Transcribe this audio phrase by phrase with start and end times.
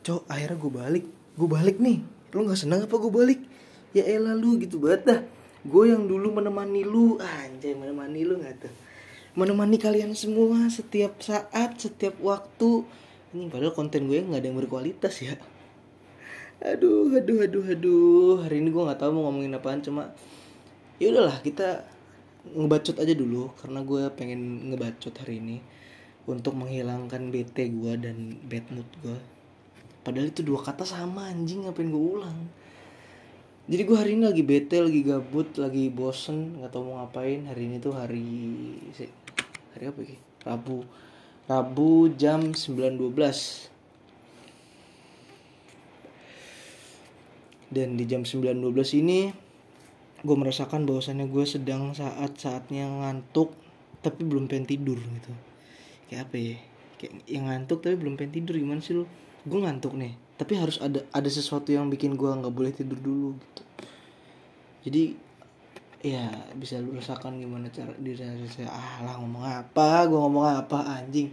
[0.00, 1.06] cok akhirnya gue balik.
[1.36, 1.98] Gue balik nih.
[2.32, 3.40] Lu nggak seneng apa gue balik?
[3.90, 5.20] Ya elah lu gitu banget dah.
[5.66, 7.20] Gue yang dulu menemani lu.
[7.20, 8.74] Anjay menemani lu nggak tuh?
[9.36, 12.84] Menemani kalian semua setiap saat setiap waktu.
[13.30, 15.38] Ini padahal konten gue nggak ada yang berkualitas ya.
[16.60, 18.34] Aduh aduh aduh aduh.
[18.44, 20.12] Hari ini gue nggak tahu mau ngomongin apaan cuma
[21.00, 21.88] ya udahlah kita
[22.44, 25.56] ngebacot aja dulu karena gue pengen ngebacot hari ini
[26.28, 29.18] untuk menghilangkan bete gue dan bad mood gue
[30.00, 32.38] padahal itu dua kata sama anjing ngapain gue ulang?
[33.70, 37.46] Jadi gue hari ini lagi bete lagi gabut lagi bosen nggak tahu mau ngapain.
[37.46, 38.26] Hari ini tuh hari
[39.76, 40.18] hari apa ya?
[40.42, 40.82] Rabu.
[41.46, 43.70] Rabu jam 9.12
[47.70, 49.30] dan di jam 9.12 ini
[50.20, 53.54] gue merasakan bahwasannya gue sedang saat-saatnya ngantuk
[54.02, 55.32] tapi belum pengen tidur gitu.
[56.10, 56.56] Kayak apa ya?
[56.98, 58.58] Kayak yang ngantuk tapi belum pengen tidur.
[58.58, 59.06] Gimana sih lu
[59.44, 63.36] gue ngantuk nih tapi harus ada ada sesuatu yang bikin gue nggak boleh tidur dulu
[63.36, 63.62] gitu.
[64.88, 65.04] Jadi
[66.00, 68.16] ya bisa lu rasakan gimana cara diri
[68.48, 70.08] saya ah lah ngomong apa?
[70.08, 71.28] Gue ngomong apa anjing?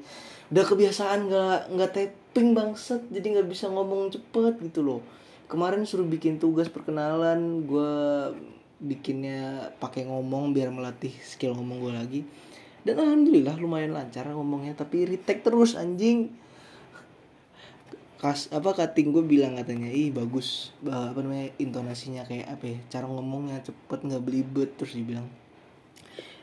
[0.52, 5.00] Udah kebiasaan nggak nggak tapping bangset jadi nggak bisa ngomong cepet gitu loh.
[5.48, 7.64] Kemarin suruh bikin tugas perkenalan.
[7.64, 8.36] Gue
[8.84, 12.22] bikinnya pakai ngomong biar melatih skill ngomong gue lagi.
[12.84, 16.28] Dan alhamdulillah lumayan lancar ngomongnya tapi retake terus anjing
[18.18, 20.74] kas apa cutting gue bilang katanya ih bagus.
[20.82, 25.30] Bah, apa namanya intonasinya kayak apa ya cara ngomongnya cepet nggak belibet terus dibilang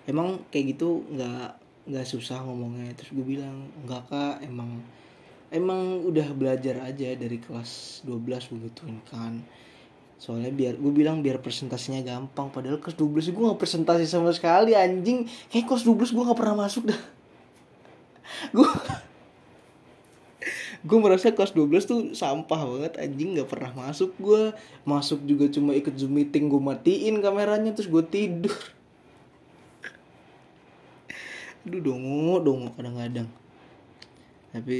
[0.07, 1.59] emang kayak gitu nggak
[1.91, 2.95] nggak susah ngomongnya.
[2.95, 4.81] Terus gue bilang enggak kak emang
[5.55, 9.43] emang udah belajar aja dari kelas 12 begituin kan.
[10.19, 14.73] Soalnya biar gue bilang biar presentasinya gampang padahal kelas 12 gue gak presentasi sama sekali
[14.73, 15.27] anjing.
[15.51, 17.01] Kayak kelas 12 gue gak pernah masuk dah.
[18.57, 18.65] Gue
[20.85, 24.53] gue merasa kelas 12 tuh sampah banget anjing gak pernah masuk gue
[24.85, 28.53] masuk juga cuma ikut zoom meeting gue matiin kameranya terus gue tidur.
[31.65, 33.25] Aduh dongo dongo kadang-kadang.
[34.53, 34.79] Tapi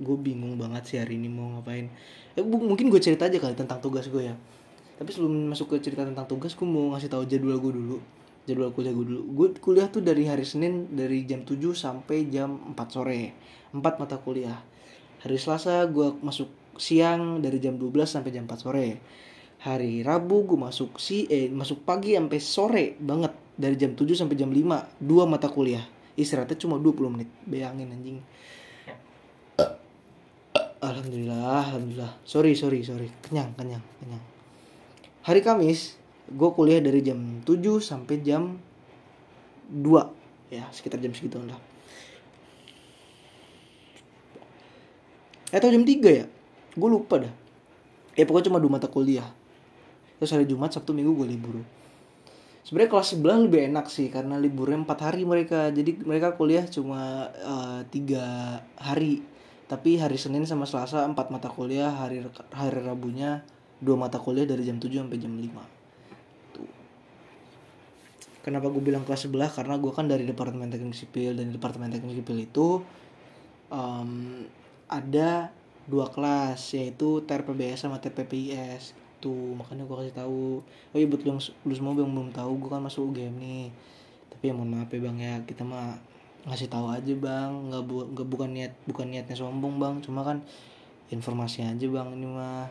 [0.00, 1.92] gue bingung banget sih hari ini mau ngapain.
[2.32, 4.34] Ya, mungkin gue cerita aja kali tentang tugas gue ya.
[4.96, 8.00] Tapi sebelum masuk ke cerita tentang tugas gue mau ngasih tahu jadwal gue dulu
[8.46, 9.22] jadwal kuliah gue dulu.
[9.34, 13.34] Gue kuliah tuh dari hari Senin dari jam 7 sampai jam 4 sore.
[13.74, 14.62] 4 mata kuliah.
[15.26, 16.48] Hari Selasa gue masuk
[16.78, 18.88] siang dari jam 12 sampai jam 4 sore.
[19.66, 23.34] Hari Rabu gue masuk si eh masuk pagi sampai sore banget.
[23.58, 25.82] Dari jam 7 sampai jam 5 dua mata kuliah.
[26.16, 27.28] Istirahatnya cuma 20 menit.
[27.44, 28.18] Bayangin anjing.
[30.76, 32.12] Alhamdulillah, alhamdulillah.
[32.22, 33.08] Sorry, sorry, sorry.
[33.24, 34.22] Kenyang, kenyang, kenyang.
[35.26, 38.58] Hari Kamis, gue kuliah dari jam 7 sampai jam
[39.70, 40.50] 2.
[40.50, 41.58] Ya, sekitar jam segitu lah.
[45.54, 46.26] Atau jam 3 ya?
[46.74, 47.34] Gue lupa dah.
[48.18, 49.28] Ya pokoknya cuma dua mata kuliah.
[50.16, 51.60] Terus hari Jumat, Sabtu, Minggu gue libur.
[52.64, 55.70] Sebenarnya kelas sebelah lebih enak sih karena liburnya 4 hari mereka.
[55.70, 59.22] Jadi mereka kuliah cuma uh, 3 hari
[59.66, 62.22] tapi hari Senin sama Selasa empat mata kuliah hari
[62.54, 63.42] hari Rabunya
[63.82, 65.75] dua mata kuliah dari jam 7 sampai jam 5 tuh
[68.46, 69.50] kenapa gue bilang kelas sebelah?
[69.50, 72.78] Karena gue kan dari departemen teknik sipil dan departemen teknik sipil itu
[73.74, 74.46] um,
[74.86, 75.50] ada
[75.90, 80.62] dua kelas yaitu TRPBS sama TPPIS tuh makanya gue kasih tahu.
[80.62, 83.66] Oh iya buat lu, lu semua yang belum tahu gue kan masuk UGM nih.
[84.30, 85.34] Tapi ya mohon maaf ya bang ya.
[85.42, 85.98] Kita mah
[86.46, 87.50] ngasih tahu aja bang.
[87.66, 89.98] Nggak bu nggak bukan niat bukan niatnya sombong bang.
[90.06, 90.46] Cuma kan
[91.10, 92.70] informasi aja bang ini mah.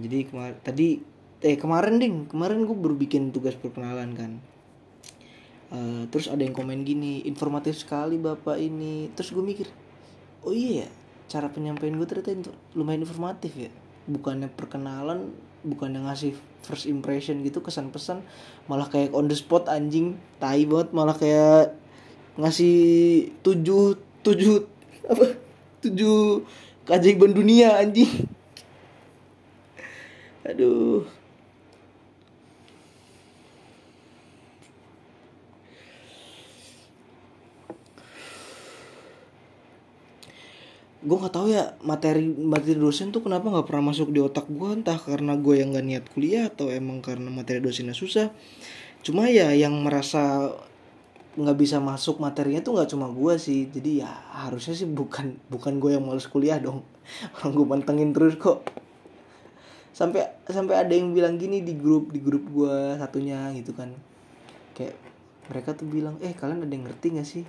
[0.00, 1.09] Jadi kemar tadi
[1.40, 2.28] eh kemarin ding.
[2.28, 4.32] Kemarin gue baru bikin tugas perkenalan kan.
[5.70, 9.08] Uh, terus ada yang komen gini informatif sekali bapak ini.
[9.16, 9.66] Terus gue mikir
[10.44, 10.88] oh iya ya
[11.30, 13.70] cara penyampaian gue ternyata lumayan informatif ya.
[14.04, 16.32] Bukannya perkenalan bukannya ngasih
[16.64, 18.24] first impression gitu kesan pesan
[18.68, 20.20] malah kayak on the spot anjing.
[20.42, 21.72] Tai banget malah kayak
[22.36, 22.76] ngasih
[23.40, 24.68] tujuh tujuh
[25.08, 25.38] apa
[25.80, 26.44] tujuh
[26.84, 28.28] keajaiban dunia anjing.
[30.44, 31.19] Aduh
[41.10, 44.70] gue nggak tahu ya materi materi dosen tuh kenapa nggak pernah masuk di otak gue
[44.78, 48.30] entah karena gue yang nggak niat kuliah atau emang karena materi dosennya susah.
[49.02, 50.54] Cuma ya yang merasa
[51.34, 53.66] nggak bisa masuk materinya tuh nggak cuma gue sih.
[53.74, 56.86] Jadi ya harusnya sih bukan bukan gue yang males kuliah dong.
[57.42, 58.62] Orang gue pantengin terus kok.
[59.90, 63.90] Sampai sampai ada yang bilang gini di grup di grup gue satunya gitu kan.
[64.78, 64.94] Kayak
[65.50, 67.42] mereka tuh bilang eh kalian ada yang ngerti gak sih?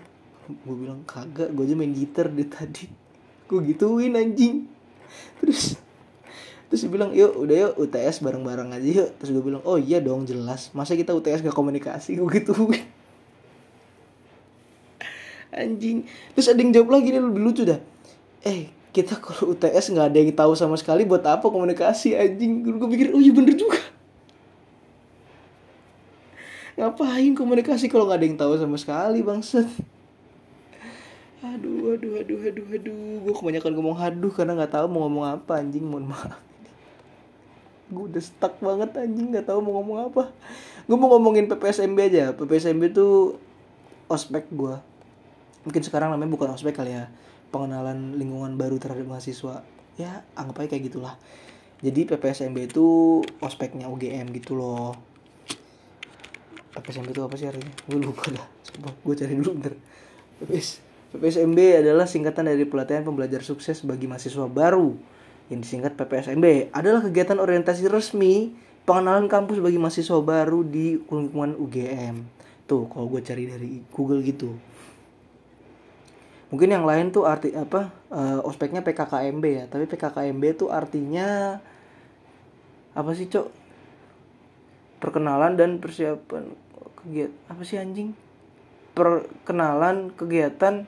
[0.49, 3.10] Gue bilang kagak gue aja main gitar dari tadi
[3.51, 4.71] gue gituin anjing.
[5.43, 5.75] Terus
[6.71, 9.09] terus dia bilang yuk udah yuk UTS bareng-bareng aja yuk.
[9.19, 10.71] Terus gue bilang oh iya dong jelas.
[10.71, 12.15] Masa kita UTS gak komunikasi?
[12.15, 12.87] Gue gituin.
[15.51, 16.07] Anjing.
[16.31, 17.79] Terus ada yang jawab lagi nih lebih lucu dah.
[18.47, 22.63] Eh kita kalau UTS nggak ada yang tahu sama sekali buat apa komunikasi anjing?
[22.63, 23.83] Gue pikir oh iya bener juga.
[26.79, 29.67] Ngapain komunikasi kalau nggak ada yang tahu sama sekali bangset
[31.41, 33.25] aduh aduh aduh aduh aduh.
[33.25, 35.85] Gue kebanyakan ngomong haduh karena nggak tahu mau ngomong apa anjing.
[35.85, 36.37] Mohon maaf.
[37.89, 39.33] Gue udah stuck banget anjing.
[39.33, 40.29] Nggak tahu mau ngomong apa.
[40.85, 42.25] Gue mau ngomongin PPSMB aja.
[42.37, 43.41] PPSMB tuh
[44.11, 44.75] ospek gue
[45.61, 47.09] mungkin sekarang namanya bukan ospek kali ya.
[47.49, 49.65] Pengenalan lingkungan baru terhadap mahasiswa.
[49.97, 51.17] Ya anggap aja kayak gitulah.
[51.81, 52.85] Jadi PPSMB itu
[53.41, 54.93] ospeknya UGM gitu loh.
[56.77, 57.73] PPSMB itu apa sih artinya?
[57.89, 58.45] Gue lupa dah.
[58.61, 59.73] Sumpah, gue cari dulu bentar.
[60.39, 64.95] PPS PPSMB adalah singkatan dari pelatihan pembelajar sukses bagi mahasiswa baru.
[65.51, 68.55] Yang disingkat PPSMB adalah kegiatan orientasi resmi
[68.87, 72.41] pengenalan kampus bagi mahasiswa baru di lingkungan UGM
[72.71, 74.55] tuh kalau gue cari dari Google gitu.
[76.55, 79.63] Mungkin yang lain tuh arti apa uh, ospeknya PKKMB ya.
[79.67, 81.59] Tapi PKKMB tuh artinya
[82.95, 83.47] apa sih cok?
[85.03, 86.55] Perkenalan dan persiapan
[87.03, 88.15] kegiatan apa sih anjing?
[88.95, 90.87] Perkenalan kegiatan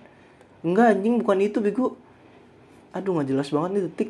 [0.64, 2.00] enggak anjing bukan itu bego
[2.96, 4.10] aduh nggak jelas banget nih detik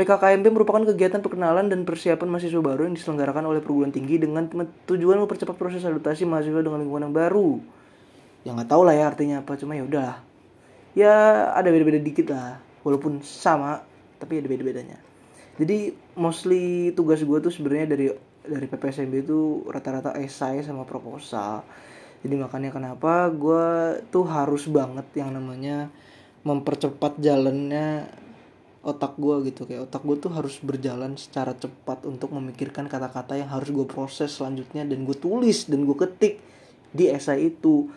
[0.00, 4.48] PKKMB merupakan kegiatan perkenalan dan persiapan mahasiswa baru yang diselenggarakan oleh perguruan tinggi dengan
[4.88, 7.60] tujuan mempercepat proses adaptasi mahasiswa dengan lingkungan yang baru.
[8.48, 10.18] Yang nggak tahu lah ya artinya apa, cuma ya udahlah.
[10.96, 11.14] Ya
[11.52, 13.84] ada beda-beda dikit lah, walaupun sama,
[14.16, 14.96] tapi ada beda-bedanya.
[15.60, 18.06] Jadi mostly tugas gue tuh sebenarnya dari
[18.40, 21.60] dari PPSMB itu rata-rata esai sama proposal.
[22.20, 25.88] Jadi makanya kenapa gue tuh harus banget yang namanya
[26.44, 28.08] mempercepat jalannya
[28.84, 29.64] otak gue gitu.
[29.64, 34.32] Kayak otak gue tuh harus berjalan secara cepat untuk memikirkan kata-kata yang harus gue proses
[34.36, 36.40] selanjutnya dan gue tulis dan gue ketik
[36.92, 37.88] di esai itu.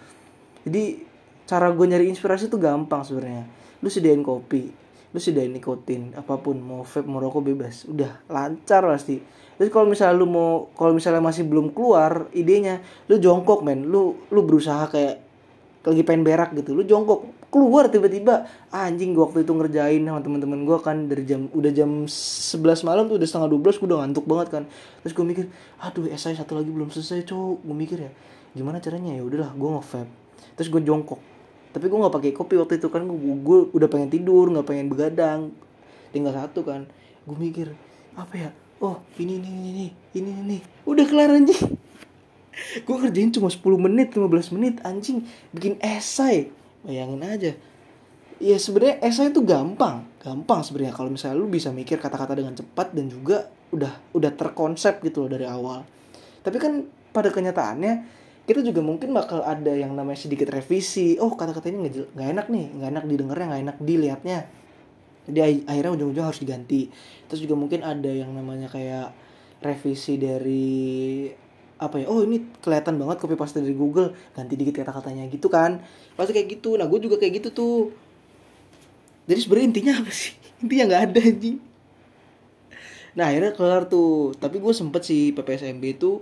[0.64, 1.04] Jadi
[1.44, 3.44] cara gue nyari inspirasi tuh gampang sebenarnya.
[3.84, 4.84] Lu sediain kopi
[5.14, 7.86] lu sediain nikotin apa pun mau vape mau rokok bebas.
[7.86, 9.22] Udah lancar pasti
[9.57, 13.85] terus kalau misalnya lu mau kalau misalnya masih belum keluar idenya lu jongkok men.
[13.85, 15.23] Lu lu berusaha kayak
[15.83, 17.27] lagi pengen berak gitu lu jongkok.
[17.53, 22.09] Keluar tiba-tiba anjing gua waktu itu ngerjain sama teman-teman gua kan dari jam udah jam
[22.09, 24.63] 11 malam tuh udah setengah 12 gua udah ngantuk banget kan.
[25.05, 25.45] Terus gua mikir
[25.77, 27.61] aduh esai satu lagi belum selesai cowok.
[27.61, 28.11] Gua mikir ya
[28.57, 29.13] gimana caranya?
[29.13, 30.09] Ya udahlah gua nge
[30.57, 31.21] terus gua jongkok.
[31.77, 34.88] Tapi gua nggak pakai kopi waktu itu kan gua, gua udah pengen tidur nggak pengen
[34.89, 35.53] begadang.
[36.09, 36.89] Tinggal satu kan.
[37.29, 37.69] Gua mikir
[38.17, 38.50] apa ya
[38.83, 39.88] oh ini ini ini ini
[40.19, 40.57] ini ini.
[40.83, 41.80] Udah kelar anjing.
[42.85, 45.24] Gue kerjain cuma 10 menit 15 menit anjing.
[45.56, 46.51] Bikin esai.
[46.83, 47.51] Bayangin aja.
[48.44, 50.03] Ya sebenarnya esai itu gampang.
[50.19, 50.94] Gampang sebenarnya.
[50.94, 55.31] Kalau misalnya lu bisa mikir kata-kata dengan cepat dan juga udah udah terkonsep gitu loh
[55.31, 55.88] dari awal.
[56.44, 56.83] Tapi kan
[57.15, 61.15] pada kenyataannya kita juga mungkin bakal ada yang namanya sedikit revisi.
[61.24, 62.65] Oh kata-kata ini nggak enak nih.
[62.75, 64.39] Nggak enak didengarnya nggak enak dilihatnya
[65.30, 66.92] jadi akhirnya ujung-ujung harus diganti.
[67.31, 69.16] Terus juga mungkin ada yang namanya kayak
[69.64, 71.31] revisi dari
[71.80, 75.80] apa ya oh ini kelihatan banget copy paste dari Google ganti dikit kata-katanya gitu kan?
[76.20, 76.75] Pasti kayak gitu.
[76.75, 77.80] Nah gue juga kayak gitu tuh.
[79.30, 80.36] Jadi sebenarnya intinya apa sih?
[80.64, 81.58] Intinya nggak ada anjing
[83.13, 84.34] nah akhirnya kelar tuh.
[84.38, 86.22] Tapi gue sempet sih PPSMB itu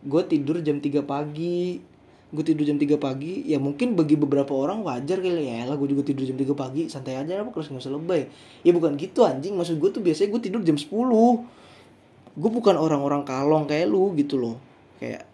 [0.00, 1.76] gue tidur jam 3 pagi
[2.30, 5.66] gue tidur jam 3 pagi ya mungkin bagi beberapa orang wajar kali ya.
[5.66, 8.30] Lah gue juga tidur jam 3 pagi santai aja apa kelas nggak usah lebay.
[8.62, 9.58] Ya bukan gitu anjing.
[9.58, 10.86] Maksud gue tuh biasanya gue tidur jam 10
[12.30, 14.56] gue bukan orang-orang kalong kayak lu gitu loh.
[15.02, 15.26] Kayak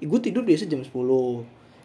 [0.00, 0.90] gue tidur biasa jam 10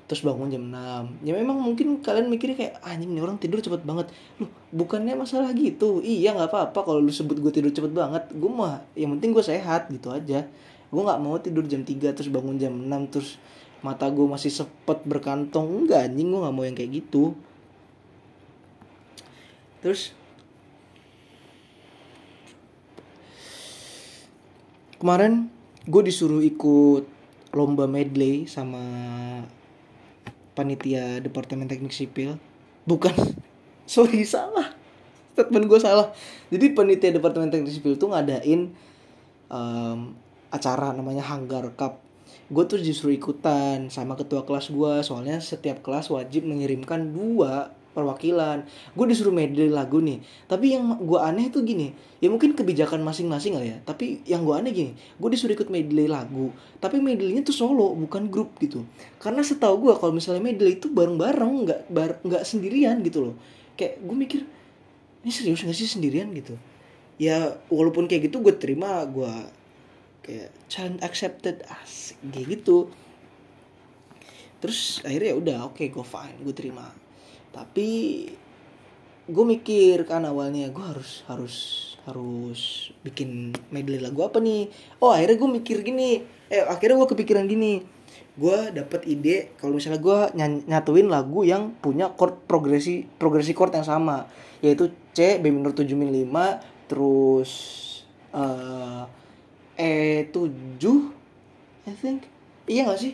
[0.08, 3.60] terus bangun jam 6 ya memang mungkin kalian mikirnya kayak ah, anjing nih orang tidur
[3.60, 4.08] cepet banget.
[4.40, 6.00] Loh bukannya masalah gitu?
[6.00, 8.32] Iya nggak apa-apa kalau lu sebut gue tidur cepet banget.
[8.32, 10.48] Gue mah yang penting gue sehat gitu aja.
[10.88, 13.36] Gue nggak mau tidur jam 3 terus bangun jam 6 terus
[13.86, 15.86] mata gue masih sepet berkantong.
[15.86, 17.38] Enggak anjing gue nggak mau yang kayak gitu.
[19.82, 20.14] Terus
[24.98, 25.54] kemarin
[25.86, 27.06] gue disuruh ikut
[27.54, 28.82] lomba medley sama
[30.58, 32.42] panitia departemen teknik sipil.
[32.90, 33.14] Bukan
[33.90, 34.74] sorry salah.
[35.38, 36.10] Statement gue salah.
[36.50, 38.74] Jadi panitia departemen teknik sipil tuh ngadain
[39.54, 40.18] um,
[40.50, 42.07] acara namanya Hanggar Cup
[42.48, 48.62] gue tuh justru ikutan sama ketua kelas gue soalnya setiap kelas wajib mengirimkan dua perwakilan.
[48.94, 53.58] Gue disuruh medley lagu nih tapi yang gue aneh tuh gini ya mungkin kebijakan masing-masing
[53.58, 57.58] kali ya tapi yang gue aneh gini gue disuruh ikut medley lagu tapi medleynya tuh
[57.58, 58.86] solo bukan grup gitu.
[59.18, 63.36] Karena setahu gue kalau misalnya medley itu bareng-bareng nggak bar nggak sendirian gitu loh.
[63.74, 64.42] Kayak gue mikir
[65.26, 66.30] ini serius gak sih sendirian?
[66.32, 66.56] gitu.
[67.18, 69.28] Ya walaupun kayak gitu gue terima gue
[70.28, 72.92] kayak challenge accepted asik kayak gitu.
[74.60, 76.92] Terus akhirnya ya udah oke okay, gue fine gue terima.
[77.56, 77.88] Tapi
[79.28, 81.56] gue mikir kan awalnya gue harus harus
[82.04, 84.68] harus bikin medley lagu apa nih?
[85.00, 87.88] Oh akhirnya gue mikir gini eh akhirnya gue kepikiran gini.
[88.38, 90.20] Gue dapet ide kalau misalnya gue
[90.68, 94.28] nyatuin lagu yang punya chord progresi progresi chord yang sama
[94.62, 97.52] yaitu C B minor 7 min 5 terus
[98.34, 99.06] uh,
[99.78, 100.82] E 7
[101.88, 102.26] I think.
[102.66, 103.14] Iya gak sih?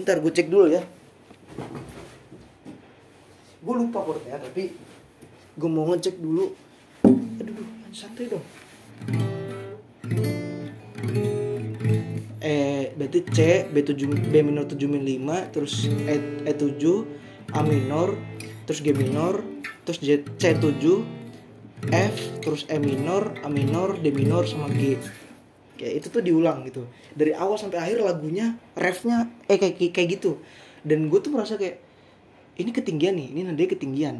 [0.00, 0.82] Ntar gue cek dulu ya.
[3.60, 4.72] Gue lupa chordnya tapi
[5.54, 6.56] gue mau ngecek dulu.
[7.38, 7.54] Aduh
[7.92, 8.44] santai dong.
[12.40, 12.56] E
[12.96, 13.38] berarti C
[13.68, 16.16] B7 B minor 7 min 5 terus E
[16.48, 16.82] E7
[17.52, 18.16] A minor
[18.64, 19.44] terus G minor
[19.84, 21.04] terus J, C7
[21.92, 24.96] F terus E minor A minor D minor sama G
[25.80, 26.84] kayak itu tuh diulang gitu.
[27.16, 30.36] Dari awal sampai akhir lagunya refnya eh kayak kayak gitu.
[30.84, 31.80] Dan gue tuh merasa kayak
[32.60, 34.16] ini ketinggian nih ini nadanya ketinggian.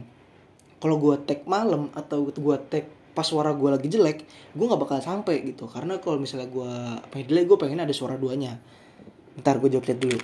[0.80, 4.24] Kalau gue tag malam atau gue tag pas suara gue lagi jelek
[4.56, 5.68] gue nggak bakal sampai gitu.
[5.68, 6.72] Karena kalau misalnya gue
[7.12, 8.56] medley gue pengen ada suara duanya.
[9.36, 10.16] Ntar gue jawab dulu.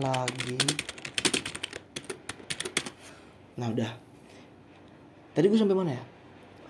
[0.00, 0.56] Lagi.
[3.60, 3.92] Nah udah.
[5.36, 6.02] Tadi gue sampai mana ya?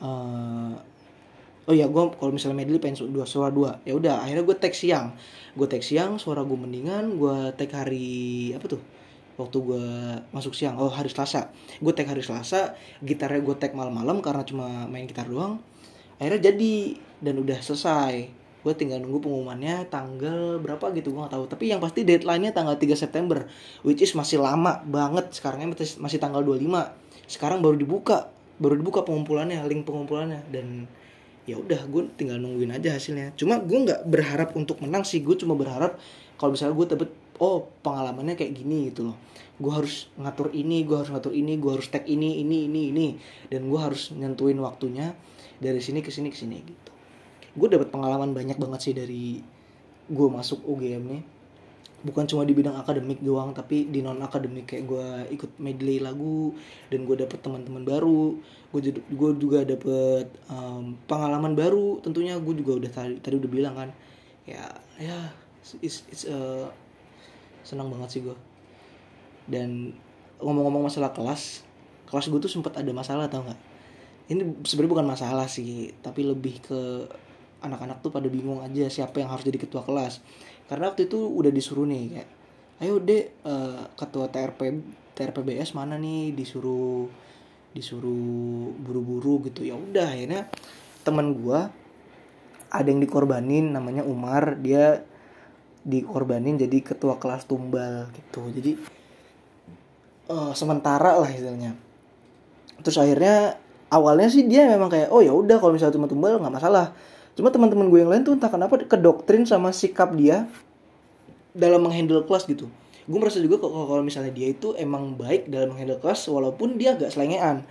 [0.02, 0.74] Uh,
[1.66, 3.82] oh ya gue kalau misalnya medley pengen dua suara dua.
[3.82, 5.18] Ya udah akhirnya gue tag siang.
[5.58, 8.82] Gue tag siang suara gue mendingan gue tag hari apa tuh?
[9.36, 9.86] Waktu gue
[10.30, 10.78] masuk siang.
[10.78, 11.50] Oh hari Selasa.
[11.82, 15.58] Gue tag hari Selasa gitarnya gue tag malam-malam karena cuma main gitar doang.
[16.16, 18.30] Akhirnya jadi dan udah selesai.
[18.66, 21.44] Gue tinggal nunggu pengumumannya tanggal berapa gitu gue gak tahu.
[21.50, 23.46] Tapi yang pasti deadline-nya tanggal 3 September
[23.82, 25.34] which is masih lama banget.
[25.34, 30.46] Sekarangnya masih tanggal 25 sekarang baru dibuka baru dibuka pengumpulannya link pengumpulannya.
[30.48, 30.86] Dan
[31.46, 33.32] ya udah gue tinggal nungguin aja hasilnya.
[33.38, 35.96] Cuma gue nggak berharap untuk menang sih gue cuma berharap
[36.36, 39.16] kalau misalnya gue dapet oh pengalamannya kayak gini gitu loh.
[39.56, 43.08] Gue harus ngatur ini gue harus ngatur ini gue harus tag ini ini ini ini.
[43.48, 45.14] Dan gue harus nyentuhin waktunya
[45.62, 46.90] dari sini ke sini ke sini gitu.
[47.56, 49.40] Gue dapat pengalaman banyak banget sih dari
[50.06, 51.22] gue masuk UGM nih
[52.06, 56.54] bukan cuma di bidang akademik doang tapi di non akademik kayak gue ikut medley lagu
[56.88, 58.38] dan gue dapet teman-teman baru
[58.70, 63.74] gue gue juga dapet um, pengalaman baru tentunya gue juga udah tadi tadi udah bilang
[63.74, 63.90] kan
[64.46, 64.62] ya
[65.02, 65.18] ya
[65.82, 66.70] it's, it's a
[67.66, 68.36] senang banget sih gue
[69.50, 69.90] dan
[70.38, 71.66] ngomong-ngomong masalah kelas
[72.06, 73.60] kelas gue tuh sempat ada masalah tau nggak?
[74.26, 76.80] Ini sebenarnya bukan masalah sih tapi lebih ke
[77.62, 80.22] anak-anak tuh pada bingung aja siapa yang harus jadi ketua kelas
[80.66, 82.28] karena waktu itu udah disuruh nih kayak
[82.82, 84.60] ayo deh uh, ketua TRP
[85.16, 86.36] TRPBS mana nih?
[86.36, 87.08] Disuruh
[87.72, 89.64] disuruh buru-buru gitu.
[89.64, 90.48] Ya udah akhirnya
[91.06, 91.60] teman gue
[92.68, 94.60] ada yang dikorbanin namanya Umar.
[94.60, 95.00] Dia
[95.86, 98.44] dikorbanin jadi ketua kelas tumbal gitu.
[98.52, 98.76] Jadi
[100.28, 101.72] uh, sementara lah istilahnya.
[102.84, 103.56] Terus akhirnya
[103.88, 106.92] awalnya sih dia memang kayak oh ya udah kalau misalnya cuma tumbal nggak masalah
[107.36, 110.48] cuma teman-teman gue yang lain tuh entah kenapa kedoktrin sama sikap dia
[111.52, 112.68] dalam menghandle kelas gitu.
[113.06, 117.14] Gue merasa juga kalau misalnya dia itu emang baik dalam menghandle kelas walaupun dia agak
[117.14, 117.62] selengean.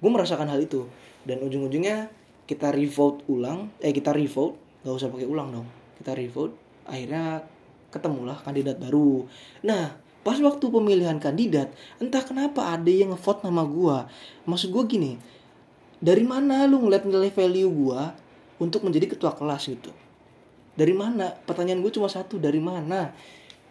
[0.00, 0.88] Gue merasakan hal itu.
[1.26, 2.08] Dan ujung-ujungnya
[2.44, 5.68] kita revote ulang eh kita revote gak usah pakai ulang dong.
[6.00, 6.52] Kita revote
[6.88, 7.44] akhirnya
[7.92, 9.24] ketemulah kandidat baru.
[9.66, 11.68] Nah pas waktu pemilihan kandidat
[12.00, 14.08] entah kenapa ada yang ngevote nama gua.
[14.48, 15.20] Maksud gua gini
[16.00, 18.16] dari mana lu ngeliat nilai value gua
[18.62, 19.90] untuk menjadi ketua kelas gitu.
[20.74, 21.30] Dari mana?
[21.46, 23.14] Pertanyaan gue cuma satu dari mana?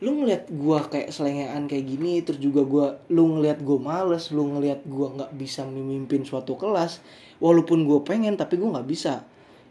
[0.03, 4.51] Lu ngeliat gua kayak selengean kayak gini terus juga gua lu ngeliat gua males lu
[4.51, 6.99] ngeliat gua nggak bisa memimpin suatu kelas
[7.39, 9.23] walaupun gua pengen tapi gua nggak bisa.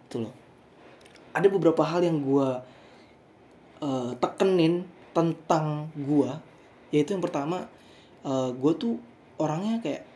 [0.08, 0.32] Itu loh.
[1.36, 2.64] Ada beberapa hal yang gua
[3.84, 6.40] uh, tekenin tentang gua
[6.88, 7.68] yaitu yang pertama
[8.24, 8.96] uh, gua tuh
[9.36, 10.08] orangnya kayak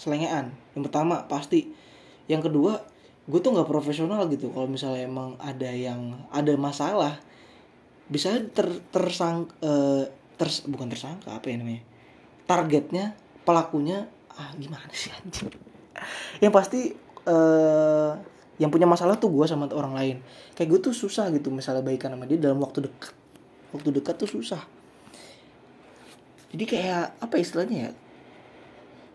[0.00, 0.56] selengean.
[0.72, 1.68] Yang pertama pasti.
[2.32, 2.80] Yang kedua
[3.28, 4.52] gue tuh nggak profesional gitu.
[4.52, 7.20] Kalau misalnya emang ada yang ada masalah
[8.10, 10.04] bisa ter tersang uh,
[10.40, 11.82] ters bukan tersangka apa ya namanya?
[12.48, 15.52] Targetnya pelakunya ah gimana sih anjir
[16.40, 16.94] yang pasti
[17.28, 18.12] uh,
[18.60, 20.16] yang punya masalah tuh gue sama orang lain.
[20.52, 23.16] Kayak gue tuh susah gitu misalnya baikan sama dia dalam waktu dekat.
[23.72, 24.60] Waktu dekat tuh susah.
[26.50, 27.90] Jadi kayak apa istilahnya ya?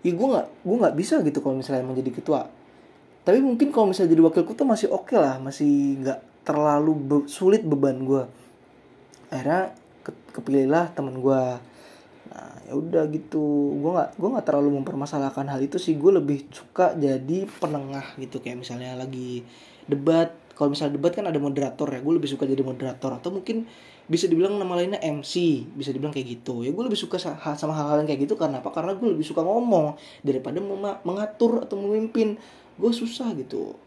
[0.02, 2.50] Ya gue nggak gue nggak bisa gitu kalau misalnya menjadi ketua
[3.26, 7.18] tapi mungkin kalau misalnya jadi wakil ketua masih oke okay lah masih nggak terlalu be
[7.26, 8.24] sulit beban gue
[9.34, 9.74] akhirnya
[10.06, 11.44] ke kepilihlah teman gue
[12.26, 13.78] nah ya udah gitu.
[13.78, 15.94] Gue nggak gue nggak terlalu mempermasalahkan hal itu sih.
[15.96, 18.42] Gue lebih suka jadi penengah gitu.
[18.42, 19.46] Kayak misalnya lagi
[19.86, 20.34] debat.
[20.56, 22.02] Kalau misalnya debat kan ada moderator ya.
[22.02, 23.22] Gue lebih suka jadi moderator.
[23.22, 23.70] Atau mungkin
[24.06, 26.66] bisa dibilang nama lainnya MC bisa dibilang kayak gitu.
[26.66, 28.34] Ya gue lebih suka sama hal-hal yang kayak gitu.
[28.36, 28.74] Karena apa?
[28.74, 29.94] Karena gue lebih suka ngomong
[30.26, 30.58] daripada
[31.06, 32.42] mengatur atau memimpin
[32.76, 33.80] gue susah gitu.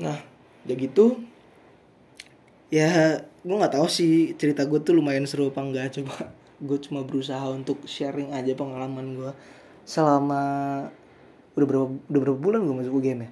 [0.00, 0.20] Nah
[0.66, 1.20] udah gitu
[2.72, 6.00] ya gue nggak tahu sih cerita gue tuh lumayan seru apa enggak.
[6.00, 9.32] Coba gue cuma berusaha untuk sharing aja pengalaman gue
[9.84, 10.42] selama
[11.56, 13.30] udah berapa udah berapa bulan gue masuk UGM ya?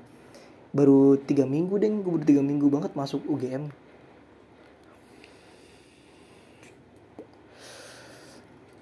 [0.74, 3.72] Baru tiga minggu deh gue baru tiga minggu banget masuk UGM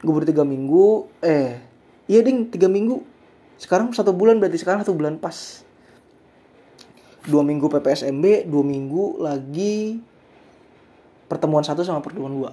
[0.02, 1.62] gue baru tiga minggu eh
[2.10, 3.00] iya ding tiga minggu.
[3.54, 5.62] Sekarang satu bulan berarti sekarang satu bulan pas.
[7.22, 10.02] Dua minggu PPSMB dua minggu lagi
[11.30, 12.50] pertemuan satu sama pertemuan dua.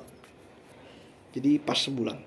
[1.34, 2.22] Jadi pas sebulan.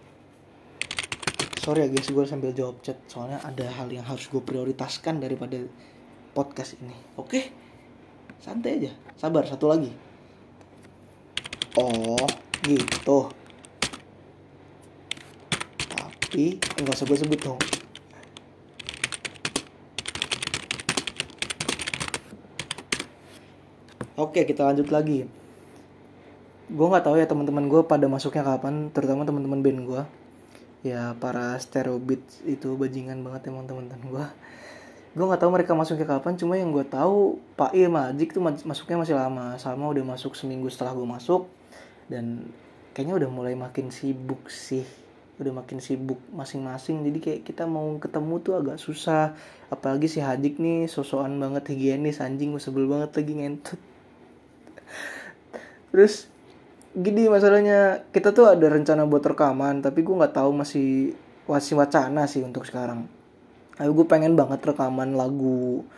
[1.63, 5.63] Sorry ya guys gue sambil jawab chat soalnya ada hal yang harus gue prioritaskan daripada
[6.35, 6.99] podcast ini.
[7.15, 7.55] Oke?
[8.43, 8.93] Santai aja.
[9.15, 9.95] Sabar satu lagi.
[11.79, 12.27] Oh
[12.67, 13.42] gitu
[16.33, 17.61] tapi enggak usah gue sebut dong.
[24.17, 25.29] Oke kita lanjut lagi.
[26.73, 30.03] Gue nggak tahu ya teman-teman gue pada masuknya kapan Terutama teman-teman band gue
[30.81, 34.25] Ya para stereobit itu bajingan banget emang teman-teman gue
[35.13, 39.05] Gue nggak tahu mereka masuknya kapan Cuma yang gue tahu Pak I Majik tuh masuknya
[39.05, 39.61] masih lama.
[39.61, 41.45] Salma udah masuk seminggu setelah gue masuk
[42.09, 42.49] Dan
[42.97, 45.02] kayaknya udah mulai makin sibuk sih
[45.41, 49.33] udah makin sibuk masing-masing jadi kayak kita mau ketemu tuh agak susah.
[49.73, 53.81] Apalagi si Hadik nih sosokan banget higienis anjing gue sebel banget lagi ngentut.
[55.91, 56.29] Terus
[56.93, 61.17] gini masalahnya kita tuh ada rencana buat rekaman tapi gue nggak tahu masih
[61.49, 63.09] masih wacana sih untuk sekarang.
[63.81, 65.89] Ayo gue pengen banget rekaman lagu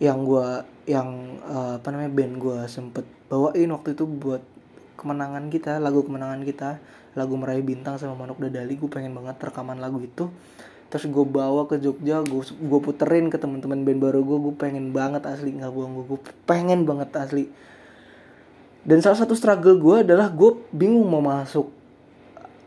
[0.00, 4.42] yang gue yang uh, apa namanya band gue sempet bawain waktu itu buat
[4.98, 9.76] kemenangan kita lagu kemenangan kita lagu meraih bintang sama Manuk Dadali gue pengen banget rekaman
[9.76, 10.32] lagu itu.
[10.92, 14.92] Terus gue bawa ke Jogja gue gue puterin ke teman-teman band baru gue gue pengen
[14.92, 17.48] banget asli nggak bohong gue gue pengen banget asli.
[18.82, 21.70] Dan salah satu struggle gue adalah gue bingung mau masuk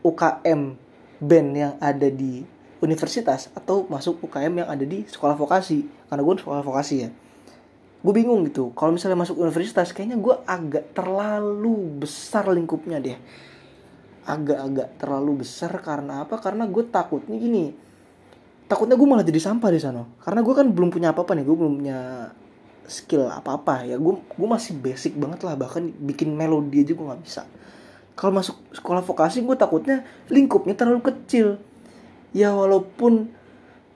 [0.05, 0.77] UKM
[1.21, 2.45] band yang ada di
[2.81, 7.09] universitas atau masuk UKM yang ada di sekolah vokasi karena gue sekolah vokasi ya.
[8.05, 13.17] Gue bingung gitu kalau misalnya masuk universitas kayaknya gue agak terlalu besar lingkupnya deh
[14.25, 16.41] agak-agak terlalu besar karena apa?
[16.41, 17.85] Karena gue takutnya gini
[18.65, 20.03] takutnya gue malah jadi sampah di sana.
[20.21, 21.99] Karena gue kan belum punya apa-apa nih gue belum punya
[22.85, 23.97] skill apa apa ya.
[24.01, 27.43] Gue gue masih basic banget lah bahkan bikin melodi aja gue nggak bisa.
[28.15, 31.61] Kalau masuk sekolah vokasi gue takutnya lingkupnya terlalu kecil.
[32.35, 33.31] Ya walaupun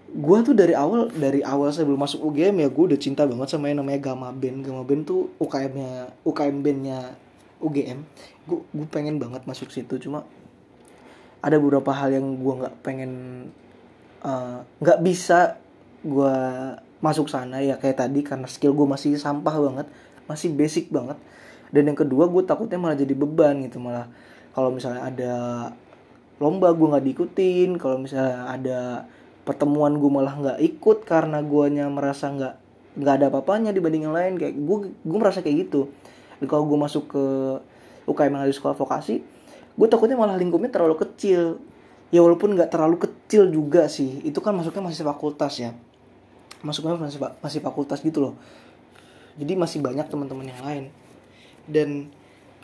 [0.09, 3.53] gue tuh dari awal dari awal saya belum masuk UGM ya gue udah cinta banget
[3.53, 4.65] sama yang namanya Gama Band.
[4.65, 6.99] Gama Band tuh UKM-nya UKM bandnya
[7.59, 7.99] UGM
[8.49, 10.25] gue gue pengen banget masuk situ cuma
[11.39, 13.11] ada beberapa hal yang gue nggak pengen
[14.25, 15.61] eh, nggak uh, bisa
[16.03, 16.35] gue
[16.99, 19.87] masuk sana ya kayak tadi karena skill gue masih sampah banget
[20.29, 21.17] masih basic banget.
[21.73, 24.05] Dan yang kedua gue takutnya malah jadi beban gitu malah
[24.53, 25.33] kalau misalnya ada
[26.37, 28.79] lomba gue nggak diikutin kalau misalnya ada
[29.45, 32.55] pertemuan gue malah nggak ikut karena guanya merasa nggak
[33.01, 35.89] nggak ada apa-apanya dibanding yang lain kayak gue gue merasa kayak gitu.
[36.45, 37.25] Kalau gue masuk ke
[38.09, 39.39] UKM yang ada di sekolah vokasi
[39.79, 41.63] gue takutnya malah lingkupnya terlalu kecil.
[42.09, 45.71] Ya walaupun nggak terlalu kecil juga sih itu kan masuknya masih fakultas ya.
[46.59, 48.35] Masuknya masih masih fakultas gitu loh.
[49.39, 50.85] Jadi masih banyak teman-teman yang lain.
[51.63, 52.11] Dan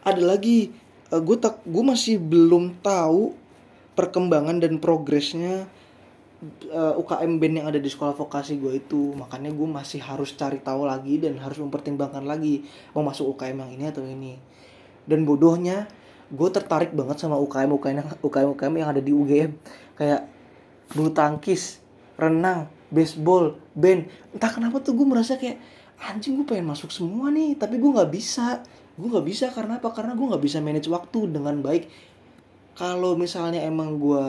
[0.03, 0.75] ada lagi
[1.13, 3.31] eh, gue tak gue masih belum tahu
[3.95, 5.71] perkembangan dan progresnya
[6.67, 9.15] uh, eh, UKM band yang ada di sekolah vokasi gue itu.
[9.15, 13.71] Makanya gue masih harus cari tahu lagi dan harus mempertimbangkan lagi mau masuk UKM yang
[13.71, 14.55] ini atau ini
[15.05, 15.89] dan bodohnya
[16.29, 19.51] gue tertarik banget sama UKM UKM yang UKM UKM yang ada di UGM
[19.93, 20.25] kayak
[20.93, 21.81] bulu tangkis
[22.15, 24.07] renang baseball, band.
[24.31, 25.59] Entah kenapa tuh gue merasa kayak
[25.99, 28.61] anjing gue pengen masuk semua nih, tapi gue nggak bisa.
[28.95, 29.91] Gue nggak bisa karena apa?
[29.91, 31.91] Karena gue nggak bisa manage waktu dengan baik.
[32.75, 34.27] Kalau misalnya emang gue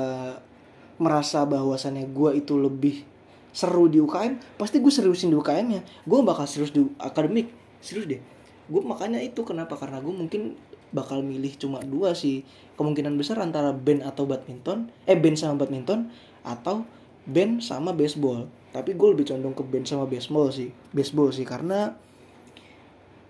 [0.98, 3.06] merasa bahwasannya gue itu lebih
[3.54, 5.80] seru di UKM, pasti gue seriusin di UKM-nya.
[6.04, 8.20] Gue bakal serius di akademik, serius deh.
[8.66, 9.78] Gue makanya itu kenapa?
[9.78, 10.58] Karena gue mungkin
[10.94, 12.42] bakal milih cuma dua sih.
[12.78, 16.10] Kemungkinan besar antara band atau badminton eh band sama badminton
[16.46, 16.86] atau
[17.26, 18.46] band sama baseball.
[18.70, 21.46] Tapi gue lebih condong ke band sama baseball sih baseball sih.
[21.46, 21.94] Karena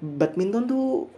[0.01, 1.09] badminton tuh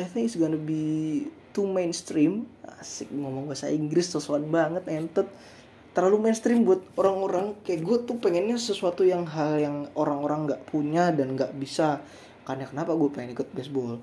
[0.00, 2.48] I think it's gonna be too mainstream.
[2.80, 5.28] Asik ngomong bahasa Inggris sesuatu banget entet.
[5.90, 7.58] Terlalu mainstream buat orang-orang.
[7.66, 12.00] Kayak gue tuh pengennya sesuatu yang hal yang orang-orang nggak punya dan nggak bisa
[12.44, 14.00] karena kenapa gue pengen ikut baseball?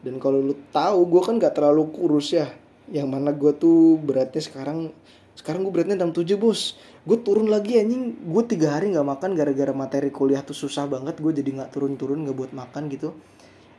[0.00, 2.48] Dan kalau lu tahu gue kan nggak terlalu kurus ya.
[2.90, 4.92] Yang mana gue tuh beratnya sekarang
[5.36, 6.76] sekarang gue beratnya 67 bos.
[7.04, 8.16] Gue turun lagi anjing.
[8.24, 11.20] Gue tiga hari nggak makan gara-gara materi kuliah tuh susah banget.
[11.20, 13.16] Gue jadi nggak turun-turun nggak buat makan gitu.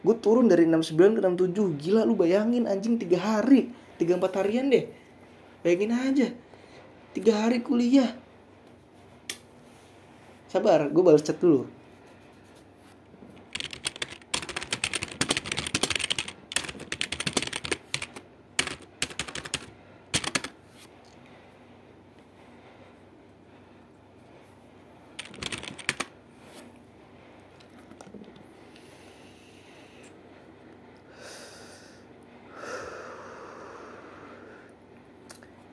[0.02, 3.70] Gue turun dari 69 ke 67 gila lu bayangin anjing tiga hari.
[3.98, 4.90] Tiga empat harian deh.
[5.62, 6.28] Bayangin aja.
[7.14, 8.18] Tiga hari kuliah.
[10.50, 11.81] Sabar gue balas chat dulu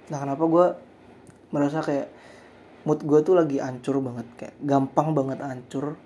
[0.08, 0.66] nah kenapa gue
[1.52, 2.08] merasa kayak
[2.84, 6.00] mood gue tuh lagi hancur banget kayak gampang banget hancur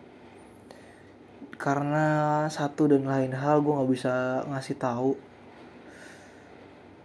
[1.62, 2.06] karena
[2.50, 5.14] satu dan lain hal gue nggak bisa ngasih tahu.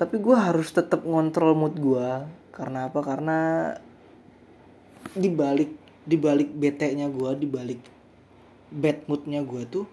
[0.01, 2.99] Tapi gue harus tetap ngontrol mood gue karena apa?
[3.05, 3.69] Karena
[5.13, 5.77] dibalik
[6.09, 7.83] dibalik bete nya gue dibalik
[8.73, 9.85] bad moodnya gue tuh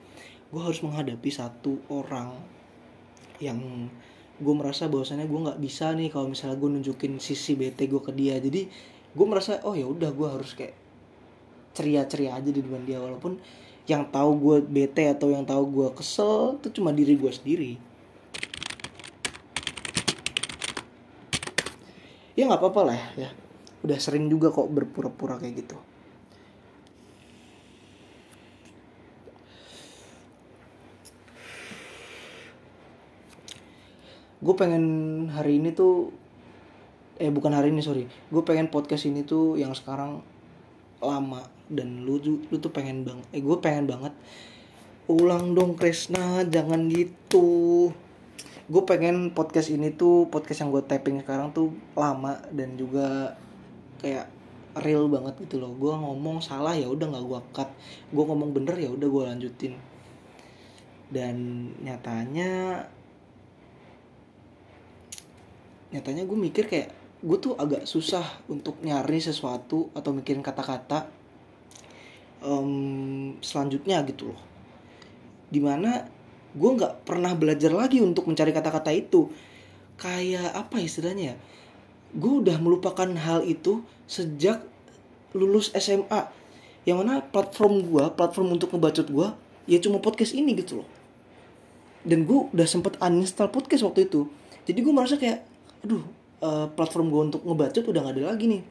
[0.50, 2.38] gue harus menghadapi satu orang
[3.42, 3.90] yang
[4.44, 8.12] gue merasa bahwasannya gue nggak bisa nih kalau misalnya gue nunjukin sisi bete gue ke
[8.12, 8.37] dia.
[8.37, 8.68] Jadi
[9.16, 10.76] gue merasa oh ya udah gue harus kayak
[11.72, 13.00] ceria-ceria aja di depan dia.
[13.00, 13.40] Walaupun
[13.88, 17.72] yang tahu gue bete atau yang tahu gue kesel itu cuma diri gue sendiri.
[22.37, 23.33] Ya nggak apa-apa lah ya.
[23.80, 25.93] Udah sering juga kok berpura-pura kayak gitu
[34.44, 34.85] gue pengen
[35.33, 36.12] hari ini tuh
[37.16, 38.04] eh bukan hari ini sorry.
[38.28, 40.20] Gue pengen podcast ini tuh yang sekarang
[41.00, 44.12] lama dan lu lu tuh pengen bang eh gue pengen banget
[45.09, 47.88] ulang dong Krisna jangan gitu.
[48.68, 53.37] Gue pengen podcast ini tuh podcast yang gue tapping sekarang tuh lama dan juga
[54.00, 54.28] kayak
[54.80, 55.72] real banget gitu loh.
[55.76, 57.70] Gue ngomong salah ya udah nggak gue cut.
[58.12, 59.74] Gue ngomong bener ya udah gue lanjutin.
[61.12, 62.85] Dan nyatanya
[65.94, 66.90] nyatanya gue mikir kayak
[67.24, 71.09] gue tuh agak susah untuk nyari sesuatu atau mikirin kata-kata
[72.44, 74.40] um, selanjutnya gitu loh.
[75.48, 76.04] Di mana
[76.52, 79.33] gue nggak pernah belajar lagi untuk mencari kata-kata itu.
[79.96, 81.37] Kayak apa istilahnya ya?
[82.14, 84.61] Gue udah melupakan hal itu sejak
[85.35, 86.30] lulus SMA
[86.85, 89.28] yang mana platform gue platform untuk ngebacot gue
[89.64, 90.88] ya cuma podcast ini gitu loh.
[92.04, 94.28] Dan gue udah sempet uninstall podcast waktu itu.
[94.68, 95.53] Jadi gue merasa kayak
[95.85, 96.05] aduh
[96.40, 98.62] uh, platform gue untuk ngebacot udah gak ada lagi nih.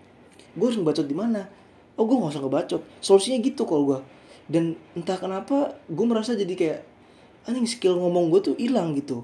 [0.57, 1.45] Gue harus ngebacot di mana?
[1.93, 2.81] Oh gue gak usah ngebacot.
[2.99, 3.99] Solusinya gitu kalau gue
[4.43, 6.79] dan entah kenapa gue merasa jadi kayak
[7.47, 9.23] anjing skill ngomong gue tuh hilang gitu.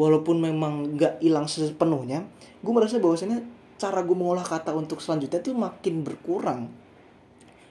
[0.00, 2.24] Walaupun memang gak hilang sepenuhnya
[2.64, 3.44] gue merasa bahwasannya
[3.80, 6.72] cara gue mengolah kata untuk selanjutnya tuh makin berkurang.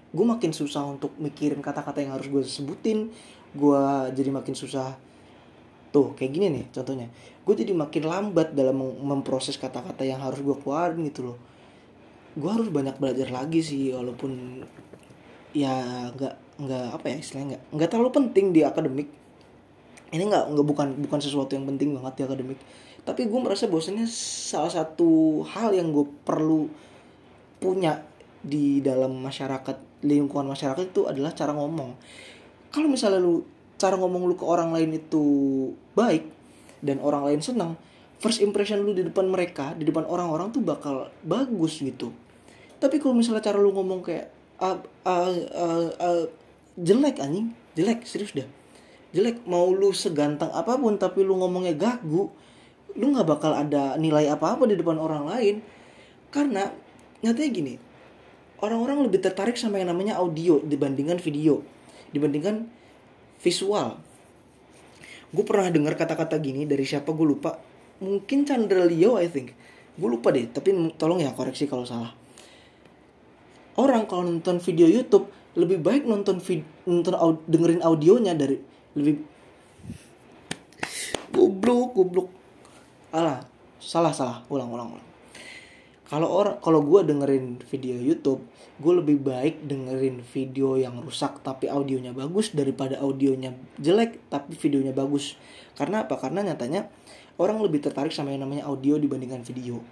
[0.10, 3.14] Gue makin susah untuk mikirin kata-kata yang harus gue sebutin.
[3.54, 3.82] Gue
[4.14, 5.09] jadi makin susah
[5.90, 7.08] tuh kayak gini nih contohnya.
[7.44, 11.38] Gue jadi makin lambat dalam memproses kata-kata yang harus gue keluarin gitu loh.
[12.38, 14.62] Gue harus banyak belajar lagi sih walaupun
[15.50, 15.74] ya
[16.14, 19.10] nggak nggak apa ya istilahnya nggak nggak terlalu penting di akademik.
[20.10, 22.60] Ini nggak nggak bukan bukan sesuatu yang penting banget di akademik.
[23.02, 26.70] Tapi gue merasa bahwasanya salah satu hal yang gue perlu
[27.58, 28.06] punya
[28.40, 31.98] di dalam masyarakat lingkungan masyarakat itu adalah cara ngomong.
[32.70, 33.44] Kalau misalnya lu
[33.80, 35.24] cara ngomong lu ke orang lain itu
[35.96, 36.28] baik
[36.84, 37.80] dan orang lain senang
[38.20, 42.12] first impression lu di depan mereka di depan orang-orang tuh bakal bagus gitu.
[42.80, 44.28] Tapi kalau misalnya cara lu ngomong kayak
[44.60, 46.24] uh, uh, uh, uh,
[46.76, 48.48] jelek anjing jelek serius dah.
[49.16, 52.30] Jelek mau lu segantang apa pun tapi lu ngomongnya gagu
[53.00, 55.56] lu nggak bakal ada nilai apa-apa di depan orang lain.
[56.30, 56.68] Karena
[57.24, 57.74] nyatanya gini
[58.60, 61.64] orang-orang lebih tertarik sama yang namanya audio dibandingkan video.
[62.12, 62.68] Dibandingkan
[63.40, 64.00] visual.
[65.30, 67.56] Gue pernah dengar kata-kata gini dari siapa gue lupa?
[68.00, 69.54] Mungkin Chandra Leo I think.
[70.00, 72.12] Gue lupa deh tapi tolong ya koreksi kalau salah.
[73.80, 78.60] Orang kalau nonton video YouTube lebih baik nonton vid nonton aud dengerin audionya dari
[78.96, 79.24] lebih
[81.32, 82.28] goblok goblok.
[83.16, 83.44] Alah
[83.80, 84.44] salah salah.
[84.52, 85.09] Ulang ulang ulang
[86.10, 88.42] kalau orang kalau gue dengerin video YouTube
[88.82, 94.90] gue lebih baik dengerin video yang rusak tapi audionya bagus daripada audionya jelek tapi videonya
[94.90, 95.38] bagus.
[95.78, 96.18] Karena apa?
[96.18, 96.90] Karena nyatanya
[97.38, 99.86] orang lebih tertarik sama yang namanya audio dibandingkan video.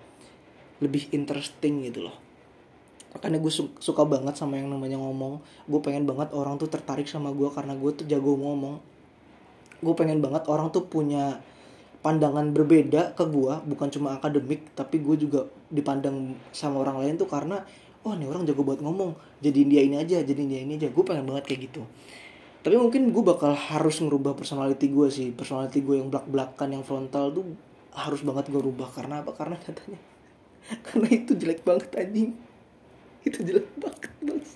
[0.82, 2.18] Lebih interesting gitu loh.
[3.14, 5.38] Makanya gue su suka banget sama yang namanya ngomong.
[5.70, 8.82] Gue pengen banget orang tuh tertarik sama gue karena gue tuh jago ngomong.
[9.86, 11.46] Gue pengen banget orang tuh punya
[12.08, 17.28] pandangan berbeda ke gue bukan cuma akademik tapi gue juga dipandang sama orang lain tuh
[17.28, 17.68] karena
[18.08, 20.90] oh nih orang jago buat ngomong jadi dia ini aja jadi dia ini aja.
[20.90, 21.82] Gue pengen banget kayak gitu.
[22.66, 25.30] Tapi mungkin gue bakal harus ngerubah personality gue sih.
[25.36, 27.46] Personality gue yang belak belakan yang frontal tuh
[27.94, 28.90] harus banget gue rubah.
[28.90, 29.36] Karena apa?
[29.38, 30.00] Karena katanya
[30.88, 32.34] karena itu jelek banget anjing.
[33.22, 34.50] Itu jelek banget bos.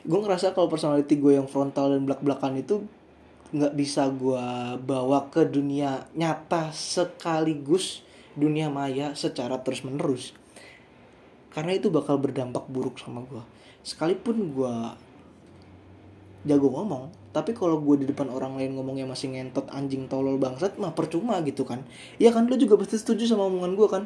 [0.00, 2.88] Gue ngerasa kalau personality gue yang frontal dan belak belakan itu
[3.50, 4.46] nggak bisa gue
[4.86, 8.06] bawa ke dunia nyata sekaligus
[8.38, 10.32] dunia maya secara terus menerus
[11.50, 13.42] karena itu bakal berdampak buruk sama gue
[13.82, 14.74] sekalipun gue
[16.46, 20.74] jago ngomong tapi kalau gue di depan orang lain ngomongnya masih ngentot anjing tolol bangsat
[20.82, 21.86] mah percuma gitu kan.
[22.18, 24.02] Ya kan lu juga pasti setuju sama omongan gue kan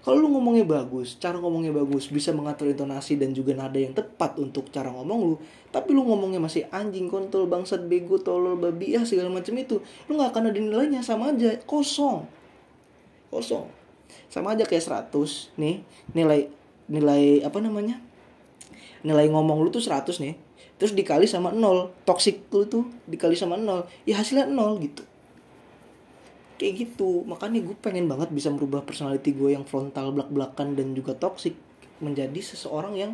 [0.00, 4.40] kalau lu ngomongnya bagus, cara ngomongnya bagus, bisa mengatur intonasi dan juga nada yang tepat
[4.40, 5.36] untuk cara ngomong lu,
[5.68, 9.76] tapi lu ngomongnya masih anjing, kontol, bangsat, bego, tolol, babi, ya segala macam itu,
[10.08, 12.24] lu nggak akan ada nilainya sama aja, kosong,
[13.28, 13.68] kosong,
[14.30, 15.82] sama aja kayak 100 nih
[16.14, 16.50] nilai
[16.90, 17.98] nilai apa namanya
[19.02, 20.34] nilai ngomong lu tuh 100 nih
[20.78, 25.02] terus dikali sama 0 toxic lu tuh dikali sama 0 ya hasilnya 0 gitu
[26.60, 27.24] kayak gitu.
[27.24, 31.56] Makanya gue pengen banget bisa merubah personality gue yang frontal belak belakan dan juga toxic
[32.04, 33.12] menjadi seseorang yang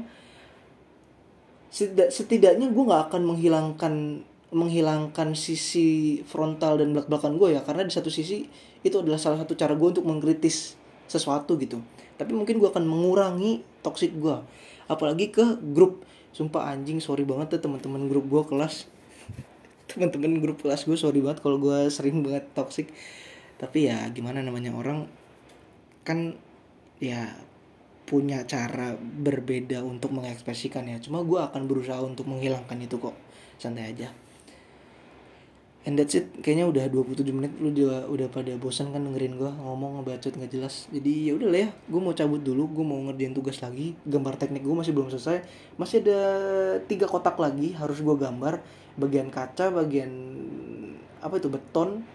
[2.11, 3.95] setidaknya gue nggak akan menghilangkan
[4.47, 7.63] menghilangkan sisi frontal dan belak belakan gue ya.
[7.63, 8.43] Karena di satu sisi
[8.83, 10.75] itu adalah salah satu cara gue untuk mengkritis
[11.07, 11.79] sesuatu gitu.
[12.19, 14.43] Tapi mungkin gue akan mengurangi toxic gue.
[14.91, 16.03] Apalagi ke grup.
[16.35, 18.87] Sumpah anjing sorry banget tuh teman-teman grup gue kelas.
[19.91, 22.91] Teman-teman grup kelas gue sorry banget kalau gue sering banget toxic
[23.57, 25.09] tapi ya gimana namanya orang
[26.05, 26.37] kan
[27.01, 27.33] ya
[28.07, 33.19] punya cara berbeda untuk mengekspresikan ya cuma gue akan berusaha untuk menghilangkan itu kok.
[33.59, 34.15] Santai aja.
[35.87, 36.31] And that's it.
[36.43, 40.51] Kayaknya udah 27 menit lu juga udah pada bosan kan dengerin gue ngomong ngebacot nggak
[40.51, 43.99] jelas jadi ya udah lah ya gue mau cabut dulu gue mau ngerjain tugas lagi.
[44.07, 45.43] Gambar teknik gue masih belum selesai.
[45.75, 46.21] Masih ada
[46.87, 48.63] tiga kotak lagi harus gue gambar.
[48.99, 50.11] Bagian kaca bagian
[51.23, 52.07] apa itu beton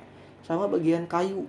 [0.46, 1.46] sama bagian kayu.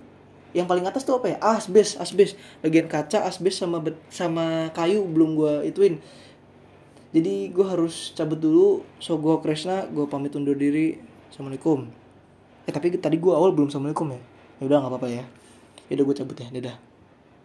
[0.53, 1.37] Yang paling atas tuh apa ya?
[1.41, 2.37] Asbes asbes.
[2.61, 5.97] Bagian kaca asbes sama bet, sama kayu belum gue ituin.
[7.13, 8.85] Jadi gue harus cabut dulu.
[9.01, 11.01] So gue Krishna gue pamit undur diri.
[11.33, 11.89] Assalamualaikum.
[12.69, 14.21] Eh tapi tadi gue awal belum assalamualaikum ya?
[14.61, 15.23] Ya udah nggak apa-apa ya.
[15.89, 16.47] Ya udah gue cabut ya.
[16.53, 16.92] Dadah